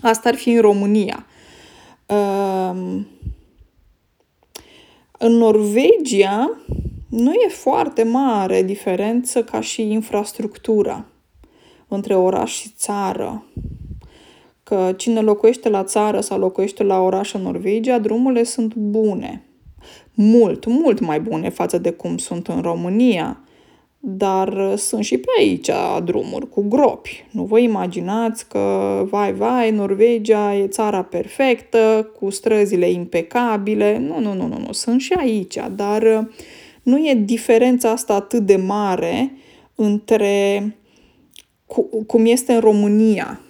[0.03, 1.27] Asta ar fi în România.
[2.07, 3.07] Um,
[5.19, 6.61] în Norvegia
[7.09, 11.05] nu e foarte mare diferență ca și infrastructura
[11.89, 13.45] între oraș și țară
[14.63, 19.45] că cine locuiește la țară sau locuiește la oraș în Norvegia, drumurile sunt bune.
[20.15, 23.41] Mult, mult mai bune față de cum sunt în România.
[24.03, 25.71] Dar sunt și pe aici
[26.05, 27.27] drumuri cu gropi.
[27.31, 33.99] Nu vă imaginați că, vai, vai, Norvegia e țara perfectă, cu străzile impecabile.
[33.99, 34.73] Nu, nu, nu, nu, nu.
[34.73, 36.29] Sunt și aici, dar
[36.83, 39.33] nu e diferența asta atât de mare
[39.75, 40.65] între
[42.07, 43.41] cum este în România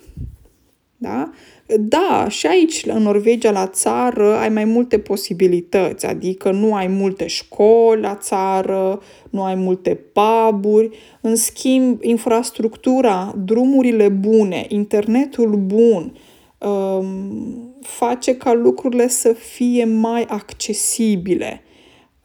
[1.03, 1.31] da?
[1.78, 7.26] Da, și aici, în Norvegia, la țară, ai mai multe posibilități, adică nu ai multe
[7.26, 16.16] școli la țară, nu ai multe puburi, în schimb, infrastructura, drumurile bune, internetul bun,
[16.59, 21.62] um, face ca lucrurile să fie mai accesibile.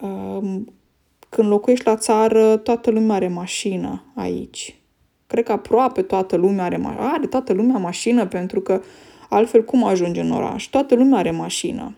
[0.01, 0.73] Um,
[1.29, 4.79] când locuiești la țară, toată lumea are mașină aici.
[5.27, 8.81] Cred că aproape toată lumea are, ma- are toată lumea mașină pentru că
[9.29, 10.65] altfel cum ajungi în oraș?
[10.65, 11.95] Toată lumea are mașină.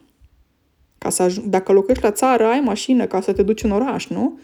[0.97, 4.07] Ca să aj- Dacă locuiești la țară, ai mașină ca să te duci în oraș,
[4.07, 4.39] nu?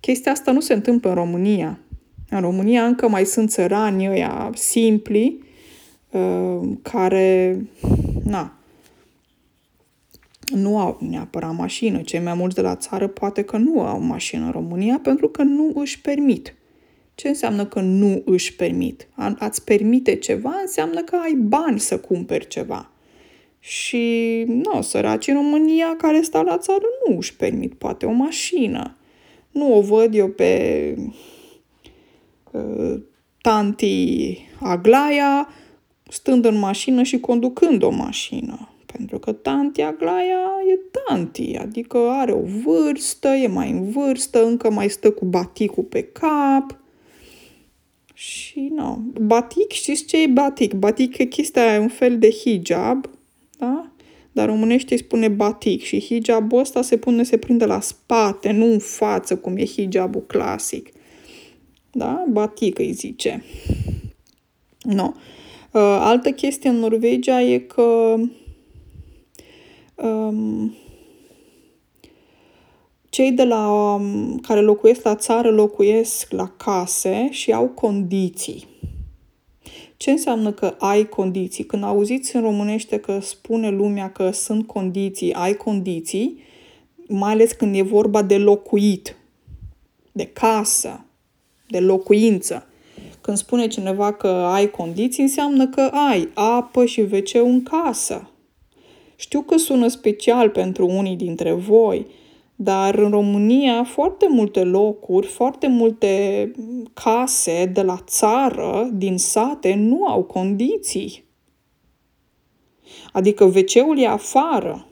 [0.00, 1.78] Chestia asta nu se întâmplă în România.
[2.30, 5.44] În România încă mai sunt țărani ăia simpli
[6.10, 7.60] uh, care,
[8.24, 8.52] na,
[10.54, 12.00] nu au neapărat mașină.
[12.00, 15.42] Cei mai mulți de la țară poate că nu au mașină în România pentru că
[15.42, 16.54] nu își permit.
[17.14, 19.08] Ce înseamnă că nu își permit?
[19.14, 22.90] A, ați permite ceva înseamnă că ai bani să cumperi ceva.
[23.58, 28.96] Și, nu, săraci în România care stau la țară nu își permit poate o mașină.
[29.50, 30.94] Nu o văd eu pe
[32.50, 33.00] uh,
[33.40, 35.48] tanti Aglaia
[36.08, 38.68] stând în mașină și conducând o mașină.
[38.86, 44.70] Pentru că tanti Aglaia e tanti, adică are o vârstă, e mai în vârstă, încă
[44.70, 46.81] mai stă cu baticul pe cap.
[48.22, 49.12] Și nu.
[49.20, 50.72] Batic, știți ce e batic?
[50.72, 53.10] Batic e chestia, e un fel de hijab,
[53.58, 53.92] da?
[54.32, 58.64] Dar românește îi spune batic și hijabul ăsta se pune, se prinde la spate, nu
[58.64, 60.92] în față, cum e hijabul clasic.
[61.90, 62.24] Da?
[62.28, 63.44] Batic îi zice.
[64.82, 65.12] No.
[65.72, 68.16] Uh, altă chestie în Norvegia e că
[69.94, 70.74] um,
[73.12, 78.66] cei de la um, care locuiesc la țară locuiesc la case și au condiții.
[79.96, 81.64] Ce înseamnă că ai condiții?
[81.64, 86.38] Când auziți în românește că spune lumea că sunt condiții, ai condiții,
[87.08, 89.16] mai ales când e vorba de locuit,
[90.12, 91.04] de casă,
[91.68, 92.66] de locuință.
[93.20, 98.30] Când spune cineva că ai condiții, înseamnă că ai apă și wc în casă.
[99.16, 102.06] Știu că sună special pentru unii dintre voi,
[102.62, 106.50] dar în România foarte multe locuri, foarte multe
[106.94, 111.24] case de la țară, din sate, nu au condiții.
[113.12, 114.86] Adică wc e afară.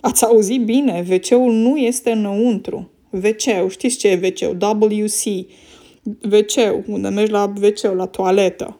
[0.00, 2.90] Ați auzit bine, wc nu este înăuntru.
[3.10, 5.46] wc știți ce e wc WC,
[6.32, 8.76] wc unde mergi la wc la toaletă.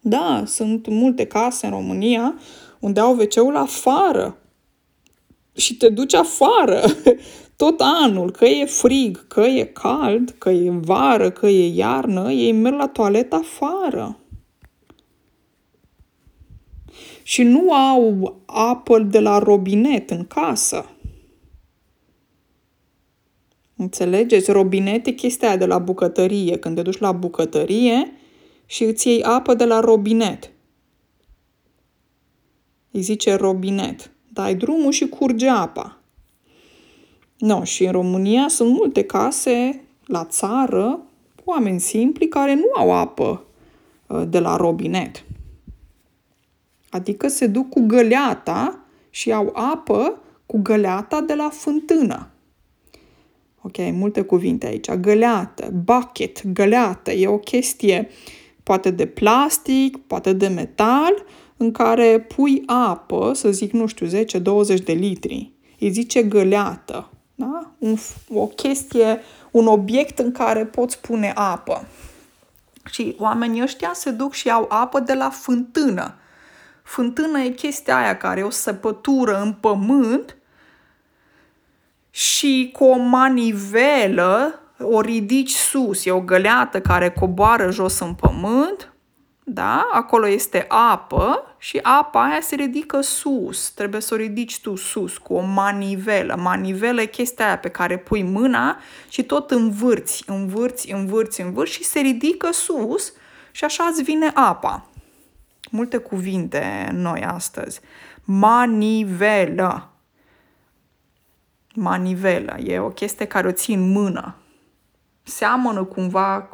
[0.00, 2.38] Da, sunt multe case în România
[2.80, 4.41] unde au wc afară
[5.54, 6.82] și te duci afară
[7.56, 12.52] tot anul, că e frig, că e cald, că e vară, că e iarnă, ei
[12.52, 14.16] merg la toaletă afară.
[17.22, 20.86] Și nu au apă de la robinet în casă.
[23.76, 24.50] Înțelegeți?
[24.50, 26.58] Robinet e chestia aia de la bucătărie.
[26.58, 28.12] Când te duci la bucătărie
[28.66, 30.50] și îți iei apă de la robinet.
[32.90, 34.11] Îi zice robinet.
[34.34, 35.98] Dai drumul și curge apa.
[37.38, 41.00] No, și în România sunt multe case la țară,
[41.44, 43.44] oameni simpli care nu au apă
[44.06, 45.24] uh, de la robinet.
[46.90, 48.78] Adică se duc cu găleata
[49.10, 52.30] și au apă cu găleata de la fântână.
[53.62, 54.90] Ok, multe cuvinte aici.
[54.90, 58.08] Găleată, bucket, găleată, e o chestie
[58.62, 61.24] poate de plastic, poate de metal,
[61.62, 65.52] în care pui apă, să zic, nu știu, 10-20 de litri.
[65.78, 67.10] Îi zice găleată.
[67.34, 67.70] Da?
[67.78, 67.96] Un,
[68.28, 71.86] o chestie, un obiect în care poți pune apă.
[72.84, 76.14] Și oamenii ăștia se duc și au apă de la fântână.
[76.82, 80.36] Fântână e chestia aia care e o săpătură în pământ
[82.10, 86.04] și cu o manivelă o ridici sus.
[86.04, 88.92] E o găleată care coboară jos în pământ
[89.44, 89.88] da?
[89.92, 93.70] Acolo este apă și apa aia se ridică sus.
[93.70, 96.36] Trebuie să o ridici tu sus cu o manivelă.
[96.36, 98.78] Manivelă e chestia aia pe care pui mâna
[99.08, 103.12] și tot învârți, învârți, învârți, învârți și se ridică sus
[103.50, 104.86] și așa îți vine apa.
[105.70, 107.80] Multe cuvinte noi astăzi.
[108.24, 109.90] Manivelă.
[111.74, 112.56] Manivelă.
[112.58, 114.34] E o chestie care o ții în mână.
[115.22, 116.48] Seamănă cumva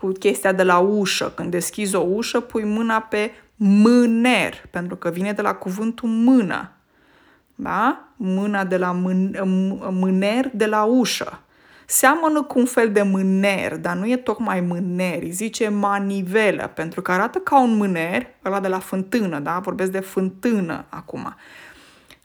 [0.00, 1.32] cu chestia de la ușă.
[1.34, 6.70] Când deschizi o ușă, pui mâna pe mâner, pentru că vine de la cuvântul mână.
[7.54, 8.08] Da?
[8.16, 9.40] Mâna de la mân-
[9.90, 11.40] mâner de la ușă.
[11.86, 17.02] Seamănă cu un fel de mâner, dar nu e tocmai mâner, îi zice manivelă, pentru
[17.02, 19.58] că arată ca un mâner, ăla de la fântână, da?
[19.58, 21.34] Vorbesc de fântână acum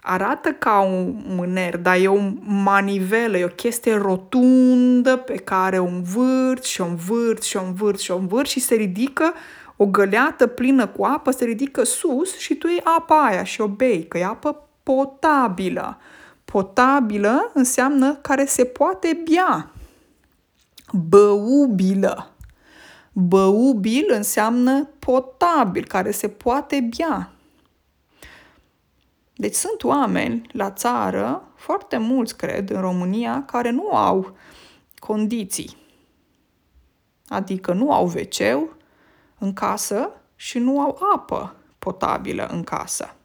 [0.05, 5.85] arată ca un mâner, dar e o manivelă, e o chestie rotundă pe care o
[5.85, 9.33] învârți și o învârți și o învârți și o învârți și se ridică
[9.75, 13.67] o găleată plină cu apă, se ridică sus și tu iei apa aia și o
[13.67, 15.97] bei, că e apă potabilă.
[16.45, 19.71] Potabilă înseamnă care se poate bea.
[20.91, 22.29] Băubilă.
[23.11, 27.34] Băubil înseamnă potabil, care se poate bea.
[29.35, 34.37] Deci sunt oameni la țară, foarte mulți cred, în România, care nu au
[34.99, 35.77] condiții.
[37.27, 38.69] Adică nu au wc
[39.37, 43.15] în casă și nu au apă potabilă în casă.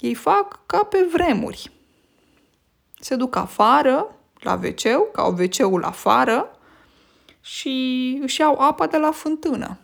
[0.00, 1.70] Ei fac ca pe vremuri.
[3.00, 6.58] Se duc afară, la wc ca au wc afară
[7.40, 9.78] și își iau apa de la fântână.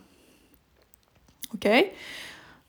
[1.53, 1.71] Ok?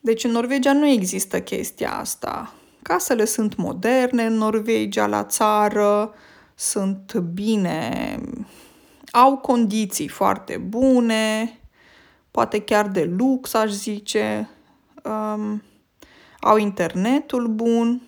[0.06, 2.54] Deci în Norvegia nu există chestia asta.
[2.82, 6.14] Casele sunt moderne în Norvegia, la țară,
[6.54, 8.18] sunt bine,
[9.10, 11.58] au condiții foarte bune,
[12.30, 14.48] poate chiar de lux, aș zice.
[15.04, 15.62] um,
[16.40, 18.02] au internetul bun.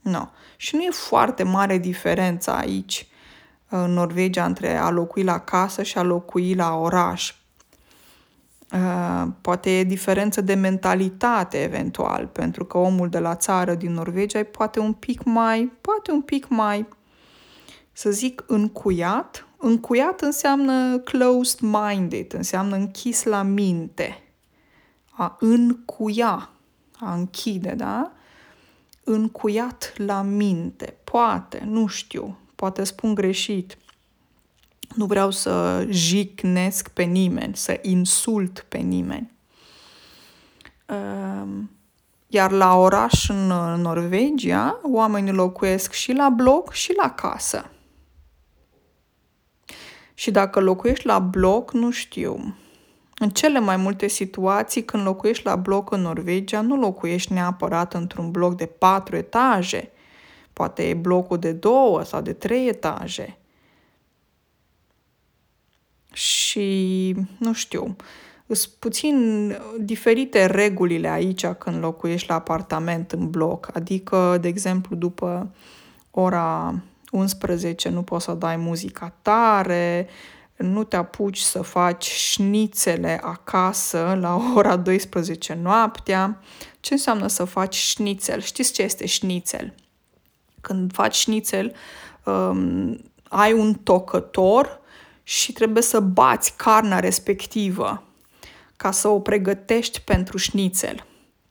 [0.00, 0.28] No.
[0.56, 3.06] Și nu e foarte mare diferența aici
[3.68, 7.34] în Norvegia între a locui la casă și a locui la oraș.
[8.72, 14.38] Uh, poate e diferență de mentalitate eventual, pentru că omul de la țară din Norvegia
[14.38, 16.88] e poate un pic mai, poate un pic mai,
[17.92, 19.46] să zic, încuiat.
[19.56, 24.22] Încuiat înseamnă closed-minded, înseamnă închis la minte.
[25.10, 26.50] A încuia,
[26.98, 28.12] a închide, da?
[29.04, 30.96] Încuiat la minte.
[31.04, 33.76] Poate, nu știu, poate spun greșit.
[34.94, 39.30] Nu vreau să jicnesc pe nimeni, să insult pe nimeni.
[40.86, 41.70] Ehm,
[42.26, 43.46] iar la oraș în
[43.80, 47.70] Norvegia, oamenii locuiesc și la bloc și la casă.
[50.14, 52.54] Și dacă locuiești la bloc, nu știu.
[53.18, 58.30] În cele mai multe situații, când locuiești la bloc în Norvegia, nu locuiești neapărat într-un
[58.30, 59.90] bloc de patru etaje.
[60.52, 63.36] Poate e blocul de două sau de trei etaje
[66.12, 67.96] și, nu știu,
[68.46, 73.70] sunt puțin diferite regulile aici când locuiești la apartament în bloc.
[73.74, 75.54] Adică, de exemplu, după
[76.10, 76.74] ora
[77.10, 80.08] 11 nu poți să dai muzica tare,
[80.56, 86.40] nu te apuci să faci șnițele acasă la ora 12 noaptea.
[86.80, 88.40] Ce înseamnă să faci șnițel?
[88.40, 89.74] Știți ce este șnițel?
[90.60, 91.74] Când faci șnițel,
[92.24, 94.80] um, ai un tocător
[95.22, 98.02] și trebuie să bați carnea respectivă
[98.76, 101.06] ca să o pregătești pentru șnițel.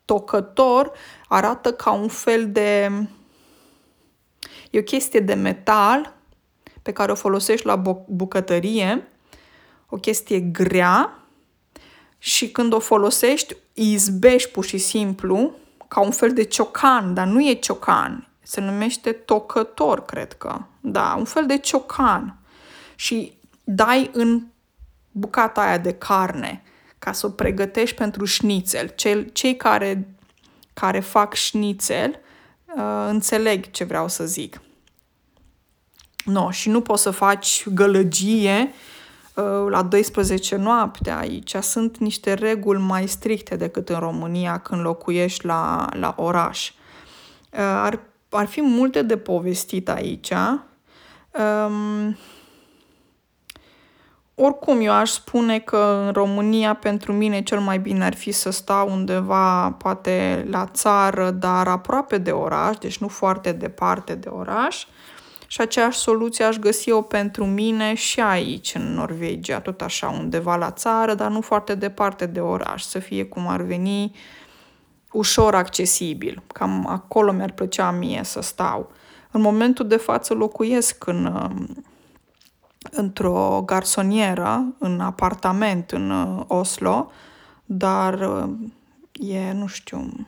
[0.05, 0.91] Tocător
[1.27, 2.91] arată ca un fel de...
[4.69, 6.13] E o chestie de metal
[6.81, 7.75] pe care o folosești la
[8.07, 9.07] bucătărie,
[9.89, 11.19] o chestie grea
[12.17, 15.55] și când o folosești izbești pur și simplu
[15.87, 20.61] ca un fel de ciocan, dar nu e ciocan, se numește tocător, cred că.
[20.81, 22.37] Da, un fel de ciocan.
[22.95, 23.37] Și
[23.75, 24.43] dai în
[25.11, 26.63] bucata aia de carne
[26.99, 28.91] ca să o pregătești pentru șnițel.
[28.95, 30.07] Cei, cei care,
[30.73, 32.19] care fac șnițel
[32.75, 34.61] uh, înțeleg ce vreau să zic.
[36.25, 38.71] No, și nu poți să faci gălăgie
[39.35, 41.55] uh, la 12 noapte aici.
[41.55, 46.69] Sunt niște reguli mai stricte decât în România când locuiești la, la oraș.
[46.69, 47.99] Uh, ar,
[48.29, 50.31] ar fi multe de povestit aici.
[50.31, 52.17] Um,
[54.35, 58.49] oricum, eu aș spune că în România pentru mine cel mai bine ar fi să
[58.49, 64.85] stau undeva, poate la țară, dar aproape de oraș, deci nu foarte departe de oraș.
[65.47, 70.71] Și aceeași soluție aș găsi-o pentru mine și aici, în Norvegia, tot așa, undeva la
[70.71, 74.15] țară, dar nu foarte departe de oraș, să fie cum ar veni
[75.11, 76.43] ușor accesibil.
[76.47, 78.91] Cam acolo mi-ar plăcea mie să stau.
[79.31, 81.49] În momentul de față locuiesc în
[82.89, 87.11] într-o garsonieră, în apartament în uh, Oslo,
[87.65, 88.49] dar uh,
[89.29, 90.27] e, nu știu,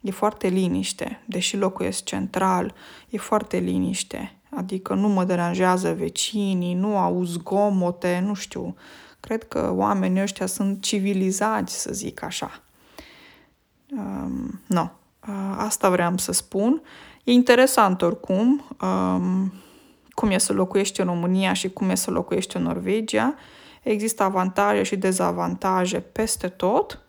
[0.00, 2.74] e foarte liniște, deși locuiesc central,
[3.08, 4.30] e foarte liniște.
[4.50, 8.76] Adică nu mă deranjează vecinii, nu au zgomote, nu știu.
[9.20, 12.62] Cred că oamenii ăștia sunt civilizați, să zic așa.
[13.90, 14.74] Um, nu.
[14.74, 14.88] No.
[15.28, 16.82] Uh, asta vreau să spun.
[17.24, 18.64] E interesant oricum.
[18.80, 19.52] Um,
[20.16, 23.34] cum e să locuiești în România și cum e să locuiești în Norvegia.
[23.82, 27.04] Există avantaje și dezavantaje peste tot.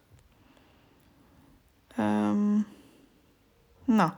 [1.97, 2.67] Um,
[3.83, 4.15] na.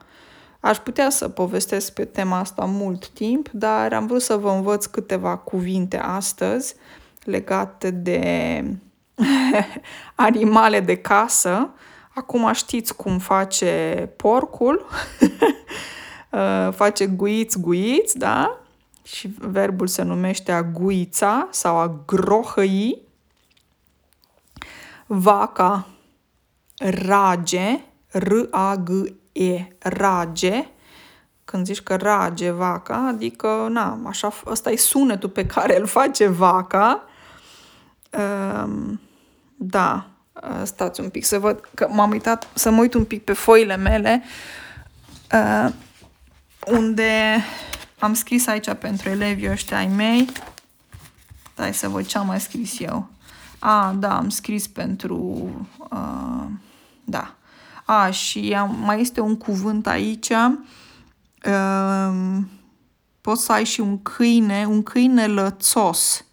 [0.60, 4.86] Aș putea să povestesc pe tema asta mult timp, dar am vrut să vă învăț
[4.86, 6.74] câteva cuvinte astăzi
[7.24, 8.64] legate de
[10.14, 11.70] animale de casă.
[12.14, 14.86] Acum știți cum face porcul,
[16.80, 18.60] face guiți, guiți, da?
[19.02, 22.98] Și verbul se numește a guița sau a grohăi.
[25.06, 25.86] Vaca
[26.80, 27.80] rage,
[28.10, 30.68] R-A-G-E, rage.
[31.44, 36.26] Când zici că rage vaca, adică, na, așa, ăsta e sunetul pe care îl face
[36.26, 37.04] vaca.
[38.10, 39.00] Um,
[39.56, 40.06] da,
[40.62, 43.76] stați un pic să văd, că m-am uitat să mă uit un pic pe foile
[43.76, 44.22] mele,
[45.32, 45.72] uh,
[46.66, 47.44] unde
[48.00, 50.28] am scris aici pentru elevii ăștia ai mei.
[51.54, 53.08] Dai să văd ce am mai scris eu.
[53.58, 55.16] A, da, am scris pentru...
[55.78, 56.46] Uh,
[57.04, 57.34] da.
[57.84, 60.28] A, și am, mai este un cuvânt aici.
[61.46, 62.38] Uh,
[63.20, 66.24] poți să ai și un câine, un câine lățos.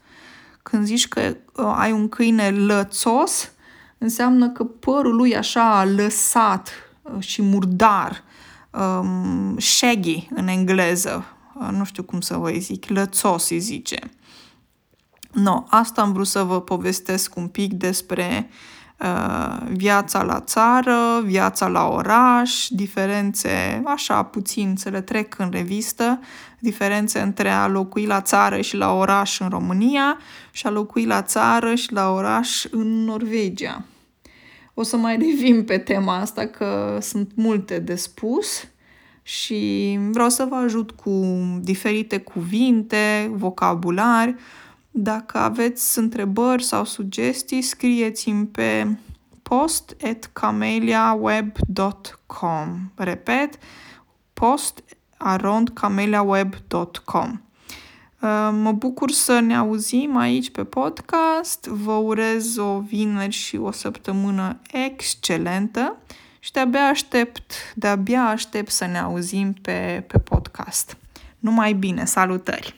[0.64, 3.52] Când zici că uh, ai un câine lățos,
[3.98, 6.70] înseamnă că părul lui așa lăsat
[7.02, 8.24] uh, și murdar,
[8.72, 11.37] um, shaggy în engleză, uh,
[11.72, 14.00] nu știu cum să vă zic, lățos îi zice.
[15.34, 18.50] No, asta am vrut să vă povestesc un pic despre
[19.00, 26.20] uh, viața la țară, viața la oraș, diferențe, așa puțin să le trec în revistă,
[26.60, 30.18] diferențe între a locui la țară și la oraș în România
[30.52, 33.84] și a locui la țară și la oraș în Norvegia.
[34.74, 38.68] O să mai revin pe tema asta că sunt multe de spus
[39.28, 41.26] și vreau să vă ajut cu
[41.62, 44.36] diferite cuvinte, vocabular.
[44.92, 48.98] Dacă aveți întrebări sau sugestii, scrieți-mi pe
[49.42, 52.92] post at cameliaweb.com.
[52.96, 53.58] Repet,
[54.34, 54.84] post
[55.18, 57.42] around cameliaweb.com.
[58.22, 61.66] Uh, mă bucur să ne auzim aici pe podcast.
[61.66, 65.98] Vă urez o vineri și o săptămână excelentă
[66.40, 70.98] și de-abia aștept, de-abia aștept să ne auzim pe, pe podcast.
[71.40, 72.76] Numai bine, salutări!